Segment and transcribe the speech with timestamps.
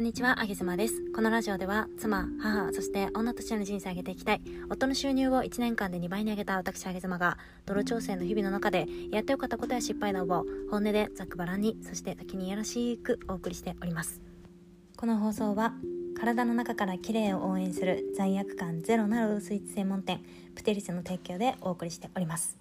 [0.00, 0.94] こんにちは、あげずまです。
[1.14, 4.40] このラジオでは、妻、母、そして女としての人生を上げていきたい、
[4.70, 14.22] 夫の収入を1年間で2倍に上げた私、あげずまが、泥調整の日々の中で、やってよかったことや失敗談を、本音でざっくばらんに、そして先にやらしくお送りしております。
[14.96, 15.74] この放送は、
[16.14, 20.20] 体の中から綺麗を応援する罪悪感ゼロなるスイーツ専門店、
[20.54, 22.58] プテリスの提供でお送りしております。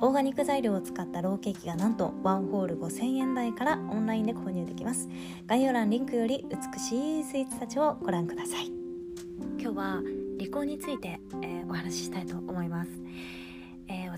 [0.00, 5.08] オーガニック材料を使ったローケーキがなんとワンホール5000円台からオンラインで購入できます。
[5.46, 8.66] 概要欄リンクより美しいスイーツたちをご覧ください。
[9.60, 10.02] 今日は
[10.38, 12.90] 離婚について、えー、お話ししたいと思います、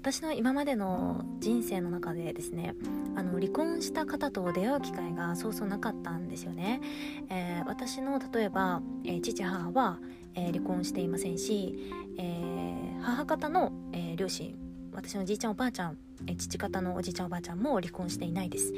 [0.04, 2.74] 私の今までの人生の中でですね
[3.16, 6.82] あの離婚した方と出会う機会がそうそうなかったんですよね、
[7.30, 9.98] えー、私の例えば、えー、父母は、
[10.34, 14.54] え離婚していませんし、え母方の、え両親
[14.92, 15.96] 私のじいちゃんおばあちゃん
[16.26, 18.74] え父方のおじいちゃんおばあちゃんも離婚していないです。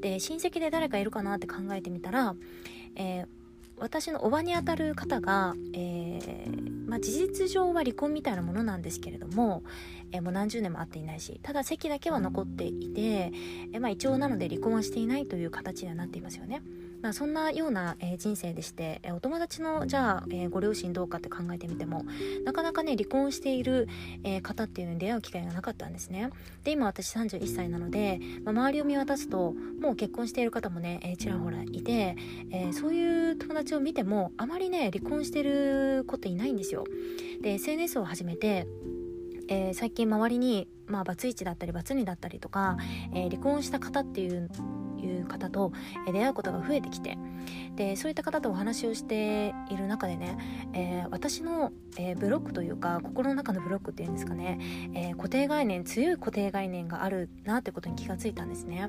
[0.00, 2.36] で親戚で誰かいるかなって考えてみたら、
[2.94, 3.26] えー、
[3.80, 9.62] 私のおばにあたる方が、えー、まあ、事実上は離婚みたいなものなんですけれども、
[10.12, 13.32] えー、もう何十年も会っていないしただ席だけは残っていて、
[13.72, 16.62] えまあ、一応なので離婚はしていないという形にはなっていますよね。
[17.02, 22.04] まあ、そんなような、えー、人生でして、えー、お友達のじゃあ、えー、ご両親どうかって考えてみても
[22.44, 23.88] なかなかね離婚している、
[24.24, 26.30] え方っていうのに出会う機会がなかったんですね。
[26.64, 32.16] で今私31歳なので、まあ、周りを見渡すともう結婚している方もね、えちらほらいて、
[32.50, 36.84] えそういう友達を見てもあまりね離婚してる子っていないんですよ。
[37.42, 38.66] で SNS を始めて
[39.48, 42.76] えー、最近周りに、まあ、バツイチだったりバツ2だったりとか、
[43.14, 44.50] えー、離婚した方っていう
[44.98, 45.72] いう方と
[46.12, 47.16] 出会うことが増えてきて
[47.76, 50.36] でそういった方とお話をしている中でね、
[50.74, 54.58] えー、私の、えー、ブロックというか心の中のブロックっていうんですかね、
[54.94, 58.88] えー、固定概念強い固定概念があるなってことに気がついたんですね。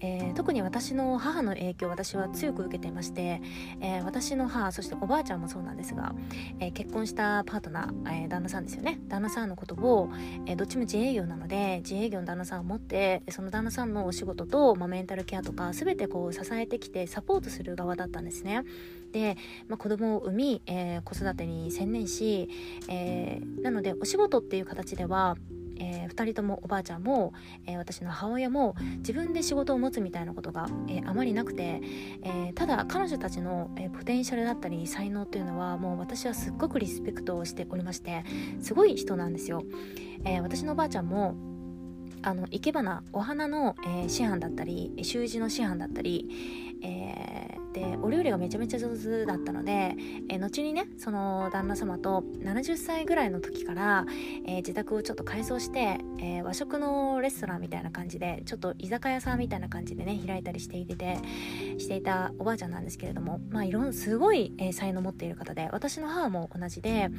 [0.00, 3.40] えー、特に私の母の影響私は強く受けていまして、
[3.80, 6.14] えー、私の母そしておばあちゃんもそうなんですが、
[6.58, 10.10] えー、結婚したパートナー、え旦那さんですよね旦那さんのことを、
[10.46, 18.62] えどっちも自営業なので自営業の旦那さんを持ってその旦那さんのお仕事と、まあ、メンタルケアとか全てこう支えてきてサポートする側だったんですね。
[19.12, 19.36] で、
[19.68, 22.48] まあ、子供を産み、え子育てに専念し、
[22.88, 25.36] えなのでお仕事っていう形では
[25.80, 27.32] えー、2人ともおばあちゃんも、
[27.66, 31.80] えー、私の母親も自分で仕事を持つみたいなことが、えー、あまりなくて、
[32.22, 38.24] えただ彼女たちの、えポテンシャルだったり才能っていうのはもう私はすっごくリスペクトをしておりまして
[38.60, 39.62] すごい人なんですよ。
[40.24, 41.34] え私のおばあちゃんも
[42.22, 46.28] あの生け花お花の、え師範だったり習字の師範だったり、
[46.82, 49.94] えでお料理がめちゃめちゃ上手だったので、
[50.28, 54.06] えー、後にねその旦那様と70歳ぐらいの時から、
[54.44, 61.18] えー、自宅をちょっと改装して、えー、和食のレストランみたいな感じでちょっと居酒屋さんみたいな感じでね開いたりしていてて
[61.78, 67.10] していたおばあちゃんなんですけれどもまあいろんなすごい、え才能を持っている方で私の母も同じで、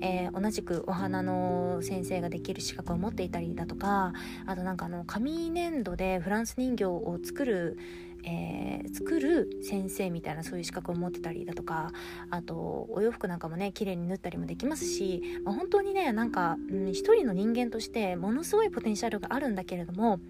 [0.00, 4.12] え同じくお花の先生ができる資格を持っていたりだとか
[4.46, 7.78] あとなんかあの紙粘土でフランス人形を作る
[8.24, 11.92] えー、作る先生みたいなそういう資格を持ってたりだとか
[12.30, 20.20] あとお洋服なんかもね綺麗に縫ったりもできますし、まあ、本当にねなんか、うん、一人の人間としてものすごいポテンシャルがあるんだけれども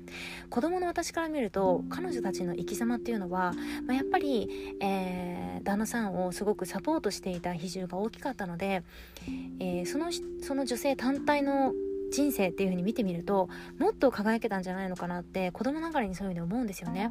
[0.49, 3.53] 子供の私から見ると彼女たちの生き様っていうのは、
[3.87, 8.83] まあ、やっぱり、えー、旦那さんをすごくサポートしていた比重が大きかったので、
[9.59, 10.11] えー、その
[10.43, 11.73] その女性単体の
[12.11, 13.49] 人生っていう風に見てみると
[13.79, 17.11] もっと輝けたんじゃないのかなって子供ながらにそういうふうに思うんですよね。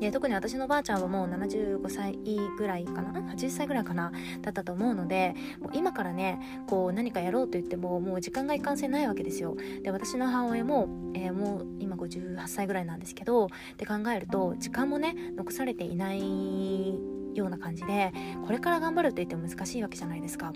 [0.00, 2.18] で特に私のばあちゃんはもう75歳
[2.58, 4.12] ぐらいかな？80歳ぐらいかな？
[4.40, 9.56] だったと思うのでもう今からねこう何かやろうと言ってももう時間が一貫性ないわけですよ。
[9.82, 16.20] で私の母親も、えー、もう今58歳ぐらいなんですけどって考えると時間もね残されていない
[17.34, 18.12] ような感じで
[18.46, 20.52] これから頑張るって言っても難しいわけじゃないですか。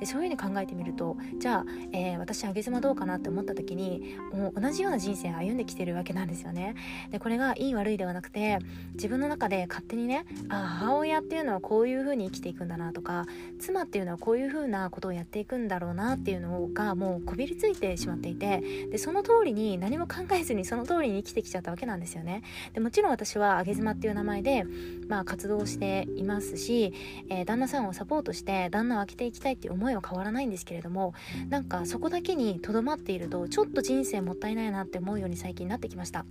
[0.00, 6.74] でそういう風に考えてみるとじゃあ、えー、私上げ妻どうかなって思った時にもう同じような人生歩んできてるわけなんですよね。
[7.10, 8.58] でこれがいい悪いではなくて
[8.94, 13.26] 自分の中で勝手にねあ母親っていうのはこういう風に生きていくんだなとか
[13.58, 22.42] 妻っていうのはこういう風なことをやっていくんだろうなっていうのがもうこびりついてしまっていてでその通りに何も考えずにその通りに生きてきちゃったわけなんですよね。
[22.72, 24.64] でもちろん私は上げ妻っていう名前で、
[25.08, 26.92] まあ、活動していますし、
[27.28, 31.14] えー、旦那さんをサポートして旦那を開けていきたいっていう思いは変わらないんですけれども
[31.48, 36.24] なんかそこだけにとどまっているとちょっと人生もったいないなって思うように最近なってきました。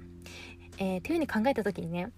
[0.77, 2.11] えー、っていうふうに考えた時にね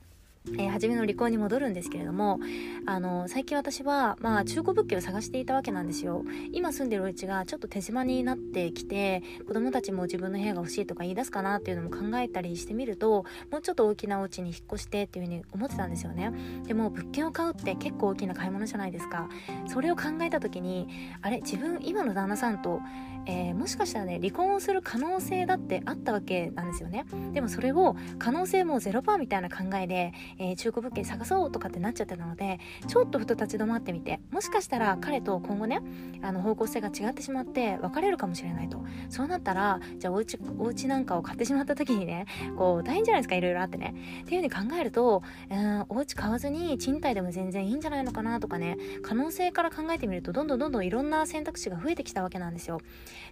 [0.47, 2.39] えー、初めの離婚に戻るんですけれども
[2.85, 6.23] あの最近私は、まあ、中古物件を探していたわけなんですよ。
[6.51, 16.31] 今住んでるお家がちょっと手狭になってきて子供たちも自分の部屋が欲しいとか言い出すかなっていうのも考えたりしてみるともうちょっと大きなお家に引っ越してっていうふうに思ってたんですよね。
[16.67, 19.29] でも物件を買うって結構大きな買い物じゃないですか。
[19.67, 20.87] それを考えた時に
[21.21, 22.81] あれ自分今の旦那さんと、
[23.25, 27.05] えー、もしかしたらね離婚をする可能性だってあったわけなんですよね。
[27.33, 35.81] でもそれを可能性も0%みたいな考えでえー、中古物件探そうとかってなっちゃってたのでちょっとふと立ち止まってみてもしかしたら彼と今後ね
[36.21, 38.83] あの方向性が違ってしまって別れるかもしれないと。
[39.09, 42.25] そうなったらじゃあお家お家なんかを買ってしまった時にね
[42.57, 43.93] こう大変じゃないですかいろいろあってね。
[44.23, 52.79] っていう風に考えると、うん、お家買わずに賃貸でも全然いいんじゃないのかなとかね可能性から考えてみるとどんどんどんどんいろんな選択肢が増えてきたわけなんですよ。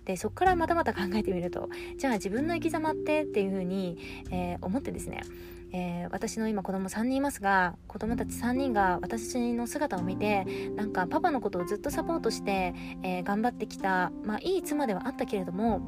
[0.05, 3.97] でそこからまたまた考えてみるとじゃあ自分の生き様ってっていう風に、
[4.31, 5.21] えー、思ってですね
[5.73, 10.45] えー、私の今子供3人いますが子供たち3人が私の姿を見て
[10.75, 12.73] なんかパパのことをずっとサポートして、
[13.03, 15.81] えー、頑張ってきた、まあ、いい妻ではあったけれども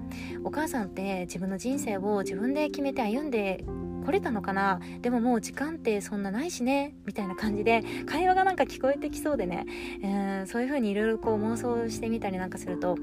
[0.44, 3.66] お母さんって自分の人生を自分で決めて歩んで
[4.06, 4.82] 来れたのかな？
[5.02, 9.66] でももう時間ってそんなないしねみたいな感じで会話がなんか聞こえてきそうでね、
[10.04, 12.98] えー、そういう風にいろいろ妄想してみたりなんかすると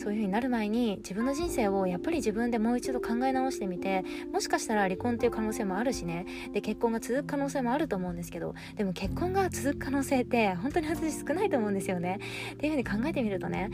[0.00, 4.02] そういう風になる前に自分の人生をやっぱり自分でもう一度考え直してみて
[4.32, 6.24] もしかしたら離婚っていう可能性もあるしね。
[6.54, 12.18] で結婚が続く可能性もあると思うんですけどでも結婚が続く可能性って本当に私少ないと思うんですよね。
[12.54, 13.70] っていう風に考えてみるとね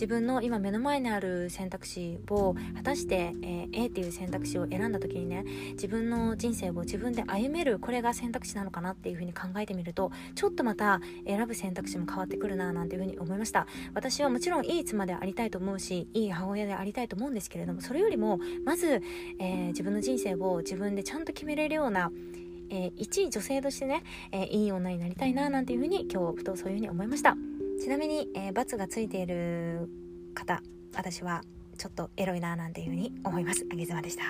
[0.00, 19.02] 自分の今目の前にある選択肢を果たして、えー、A っていう選択肢を選んだ時にね自分の人生を自分で歩めるこれが選択肢なのかなっていうふうに考えてみるとちょっとまた選ぶ選択肢も変わってくるななんていうふうに思いました私はもちろんいい妻でありたいと思うしいい母親でありたいと思うんですけれどもそれよりもまず、
[19.38, 22.10] えー、自分の人生を自分でちゃんと決めれるような
[22.72, 27.34] えー、一女性としてね、えー、いい女になりたいななんていうふうに今日ふとそういうふうに思いました。
[27.80, 29.88] ちなみに、えー、×がついている
[30.34, 30.62] 方
[30.94, 31.40] 私は
[31.78, 33.64] ちょっとエロいななんていうふうに思います。
[33.72, 34.22] あげずまでした。